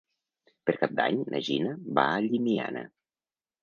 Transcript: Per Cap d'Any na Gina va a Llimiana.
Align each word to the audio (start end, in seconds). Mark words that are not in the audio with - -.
Per 0.69 0.75
Cap 0.85 0.95
d'Any 1.01 1.21
na 1.35 1.43
Gina 1.51 1.77
va 2.01 2.09
a 2.09 2.27
Llimiana. 2.29 2.87